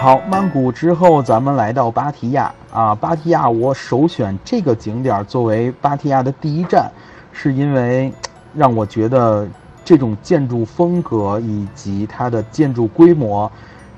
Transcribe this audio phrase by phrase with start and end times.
[0.00, 2.94] 好，曼谷之后，咱们来到芭提雅啊。
[2.94, 6.90] 芭提雅，我首选这个景点作为芭提雅的第一站，
[7.34, 8.10] 是因为
[8.54, 9.46] 让我觉得
[9.84, 13.52] 这种建筑风格以及它的建筑规模，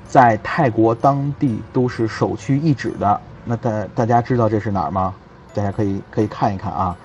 [0.05, 3.21] 在泰国当地都是首屈一指的。
[3.45, 5.15] 那大大家知道这是哪儿吗？
[5.53, 6.97] 大家可以可以看一看啊。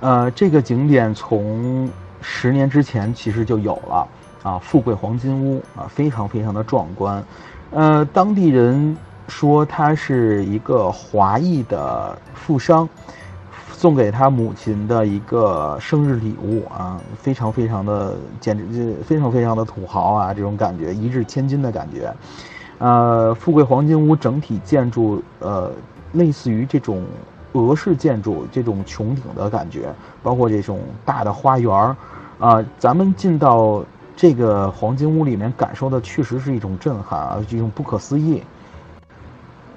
[0.00, 1.90] 呃，这个景点从
[2.22, 4.08] 十年之前其实就有了
[4.42, 7.22] 啊，富贵黄金屋啊，非常非常的壮观。
[7.74, 8.94] 呃，当地人
[9.28, 12.86] 说他是一个华裔的富商，
[13.72, 22.12] 送给他母亲的一个生日礼物啊，非常非常的简直就非常非常的土豪啊，这种感觉一掷千金的感觉。
[22.76, 25.72] 呃，富贵黄金屋整体建筑呃，
[26.12, 27.02] 类似于这种
[27.54, 29.90] 俄式建筑这种穹顶的感觉，
[30.22, 31.96] 包括这种大的花园儿
[32.38, 33.82] 啊，咱们进到。
[34.14, 38.42] 这个黄金屋里面感受的确实是一种震撼啊，一种不可思议。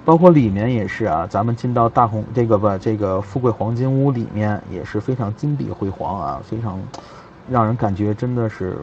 [0.04, 6.80] 包括里面也是啊，咱们进到大红这个不这个富贵黄金屋里面也是非常金碧辉煌啊，非常
[7.50, 8.78] 让人感觉真的是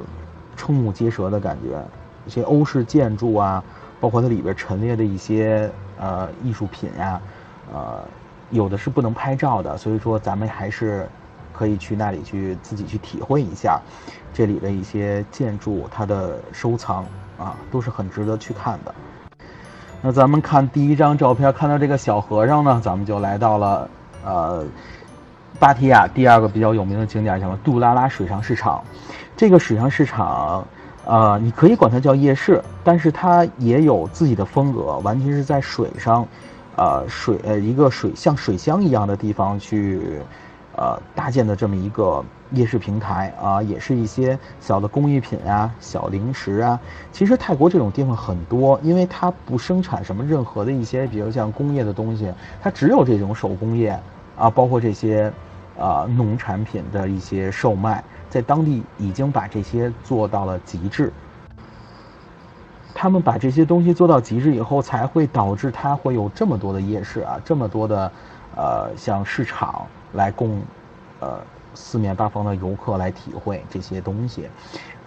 [0.57, 1.81] 瞠目结舌的感觉。
[2.27, 3.63] 一些欧式建筑啊，
[4.01, 7.21] 包括它里边陈列的一些呃艺术品呀，
[7.73, 8.01] 呃
[8.51, 11.09] 有的是不能拍照的，所以说咱们还是。
[11.53, 13.81] 可以去那里去自己去体会一下，
[14.33, 17.05] 这里的一些建筑，它的收藏
[17.39, 18.95] 啊，都是很值得去看的。
[20.01, 23.89] 那咱们看第一张照片，看到这个小和尚呢，咱们就来到了
[24.25, 24.65] 呃
[25.61, 28.83] 芭提雅第二个比较有名的景点，叫杜拉拉水上市场。
[29.37, 30.67] 这个水上市场，
[31.05, 36.27] 呃，你可以管它叫夜市，但是它也有自己的风格，完全是在水上，
[36.77, 40.21] 呃，水呃一个水像水乡一样的地方去。
[40.77, 46.81] 呃，搭建的这么一个夜市平台啊，也是一些小的工艺品啊、小零食啊。
[47.13, 53.99] 其实泰国这种地方很多，因为它不生产什么任何的一些，比如像工业的东西，它只有这种手工业
[54.37, 55.31] 啊，包括这些
[55.79, 61.13] 啊农产品的一些售卖，在当地已经把这些做到了极致。
[62.95, 68.13] 他们把这些东西做到极致以后，才会导致它会有这么多的夜市啊，这么多的
[68.57, 69.87] 呃像市场。
[70.15, 70.61] 来供，
[71.21, 71.41] 呃，
[71.73, 74.47] 四面八方的游客来体会这些东西，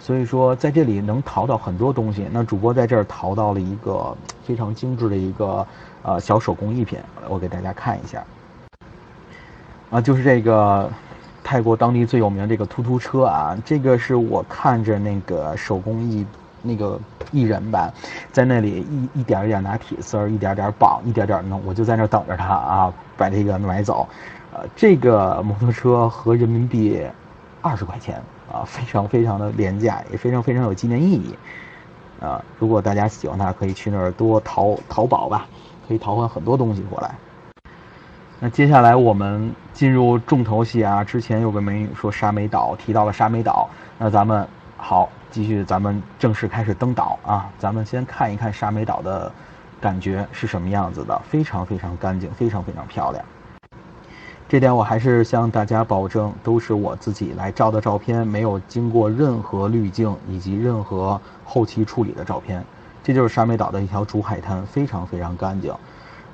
[0.00, 2.26] 所以说在这里能淘到很多东西。
[2.32, 5.64] 那主播在这儿淘到了一个非常精致的一个
[6.02, 6.98] 呃小手工艺品，
[7.28, 8.24] 我给大家看一下。
[9.90, 10.90] 啊，就是这个
[11.44, 16.26] 泰国当地最有名的这个突突车啊，这个是我看着那个手工艺
[16.66, 16.98] 那个
[17.30, 17.92] 艺人吧，
[18.32, 18.84] 在那里
[19.14, 24.08] 一一点一点拿铁丝儿，一点点绑，一点点弄，我就在那儿等着他啊，把这个买走。
[24.52, 27.06] 呃，这个摩托车合人民币
[27.60, 31.36] 二十块钱啊，非常非常的廉价，也非常非常有纪念意义。
[32.20, 35.46] 啊，如果大家喜欢它，可以去那儿多淘淘宝吧，
[35.86, 37.14] 可以淘换很多东西过来。
[38.40, 49.32] 那接下来我们进入重头戏啊，之前有个美女说沙美岛，提到了沙美岛，那咱们好继续，咱们正式开始登岛啊，咱们先看一看沙美岛的
[49.80, 53.24] 感觉是什么样子的，非常非常干净，非常非常漂亮。
[54.48, 62.64] 这点我还是向大家保证，都是我自己来照的照片，没有经过任何滤镜以及任何后期处理的照片。
[63.02, 65.74] 这就是沙美岛的一条主海滩，非常非常干净。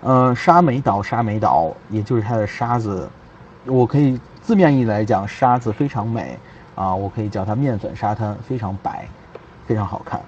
[0.00, 3.08] 呃，沙美岛，沙美岛，也就是它的沙子，
[3.64, 6.38] 我可以字面意来讲，沙子非常美
[6.75, 9.06] 啊，我可以叫它面粉沙滩，非常白，
[9.66, 10.21] 非常好看。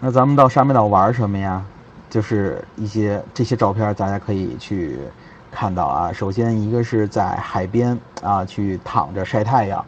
[0.00, 1.64] 那咱们到沙美岛玩什么呀？
[2.10, 4.98] 就是一些这些照片，大家可以去。
[5.56, 9.84] 看到啊，首先一个是在海边啊去躺着晒太阳，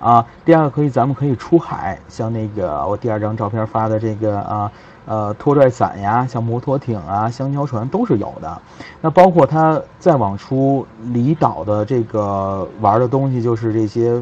[0.00, 4.72] 啊，第二个可以咱们可以出海，像那个我第二张照片发的这个啊
[5.06, 8.60] 呃拖拽伞呀，像摩托艇啊、香蕉船都是有的。
[9.00, 14.20] 那包括它再往出离岛的这个玩的东西，就是这些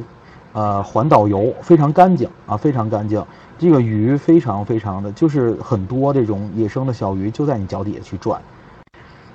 [0.53, 3.25] 呃环岛游，非常干净啊，非常干净。
[3.59, 8.41] 这个鱼非常非常的就是很多这种野生的小鱼就在你脚底下去转。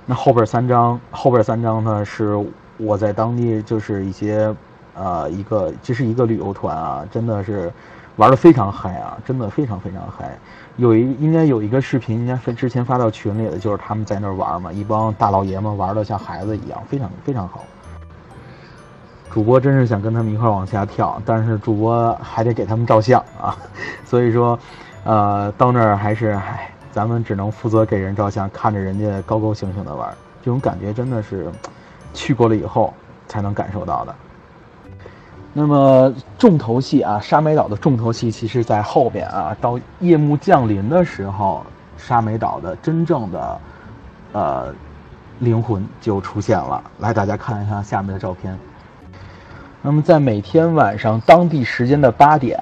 [0.06, 2.38] 那后边三张，后边三张呢是
[2.78, 4.54] 我在当地就是一些，
[4.96, 7.72] 呃，一个这是一个旅游团啊，真的是
[8.18, 10.38] 玩的非常嗨啊，真的非常非常嗨。
[10.76, 17.64] 有一应该有一个视频，应该之前发到群里的，就是他们在那儿玩嘛，一帮大老爷们玩的像孩子一样，非常非常好。
[19.32, 23.56] 主播真是想跟他们一块往下跳，但是主播还得给他们照相啊，
[24.06, 24.58] 所以说，
[25.04, 26.72] 呃，到那儿还是唉。
[26.90, 30.10] 咱们只能负责给人照相，看着人家高高兴兴的玩，
[30.42, 31.48] 这种感觉真的是
[32.12, 32.92] 去过了以后
[33.28, 34.16] 才能感受到的。
[35.54, 41.64] 那么重头戏啊，沙美岛的重头戏其实在后边啊，到夜幕降临的时候，
[41.98, 43.60] 沙美岛的真正的
[44.32, 44.74] 呃
[45.38, 46.84] 灵魂就出现了。
[46.98, 48.58] 来，大家看一下下面的照片。
[49.82, 52.60] 那么在每天晚上当地时间的八点，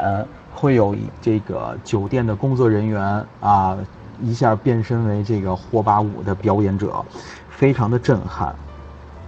[0.53, 3.77] 会有这个酒店的工作人员啊，
[4.21, 7.03] 一下变身为这个火把舞的表演者，
[7.50, 8.53] 非常的震撼，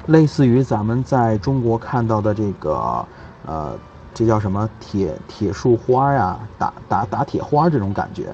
[0.08, 3.06] 类似于咱们在中国看到的这个
[3.46, 3.76] 呃，
[4.14, 8.28] 这叫什么铁铁树花呀，打打打铁花这种感觉。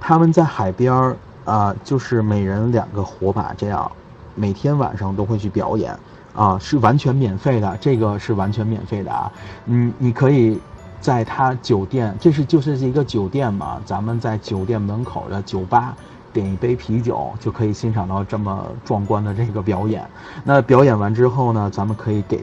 [0.00, 3.90] 他们在海边儿啊，就是每人两个火把，这样
[4.34, 5.98] 每天晚上都会去表演。
[6.34, 9.30] 啊，是完全免费的，这个是完全免费的啊。
[9.66, 10.58] 嗯，你可以
[10.98, 15.94] 在他酒店，这是就是一个酒店嘛，咱们在酒店门口的酒吧
[16.32, 20.08] 点一杯啤酒，就可以欣赏到这么壮观的这个表演。
[20.42, 22.42] 那表演完之后呢，咱们可以给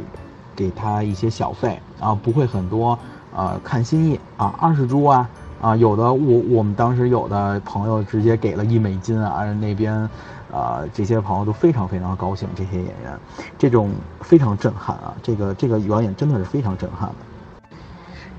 [0.55, 2.99] 给他一些小费啊，不会很多，
[3.35, 5.27] 呃，看心意啊，二十铢啊，
[5.59, 10.07] 啊，有的我我们当时有的朋友直接给了一美金啊，那边。
[10.51, 12.47] 啊，这些朋友都非常非常高兴。
[12.55, 13.19] 这些演员，
[13.57, 13.91] 这种
[14.21, 15.13] 非常震撼啊！
[15.21, 17.15] 这个这个表演真的是非常震撼的。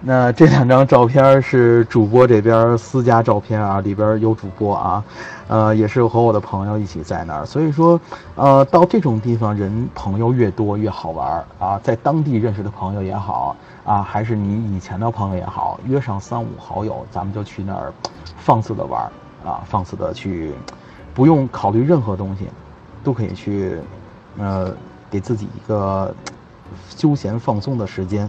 [0.02, 5.04] 那这两张照片是主播这边私家照片啊，里边有主播啊，
[5.46, 7.44] 呃，也是和我的朋友一起在那儿。
[7.44, 8.00] 所以说，
[8.34, 13.54] 呃，到这种地方人朋友越多越好玩啊，在当地认识的朋友也好
[13.84, 17.92] 啊，还是你以前的朋友也好，约上三五好友，咱们就去那儿
[18.38, 19.02] 放肆的玩
[19.44, 20.54] 啊，放肆的去。
[21.14, 22.46] 不用考虑任何东西，
[23.02, 23.78] 都可以去，
[24.38, 24.72] 呃，
[25.10, 26.14] 给自己一个
[26.88, 28.28] 休闲放松的时间。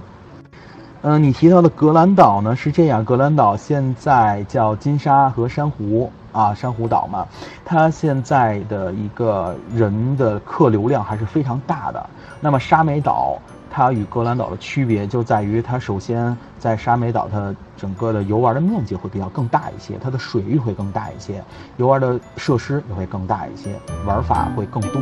[1.04, 7.28] 嗯，你提到的格兰岛呢是这样，格兰岛现在叫金沙和珊瑚啊，珊瑚岛嘛，
[7.66, 12.10] 它现在的一个人的客流量还是非常大的。
[12.40, 13.40] 那么沙美岛。
[13.74, 21.42] 它与格兰岛的区别就在于，它首先在沙美岛，它整个的游玩的面积会比较更大一些，它的水域会更大一些，
[21.78, 25.02] 游玩的设施也会更大一些，玩法会更多。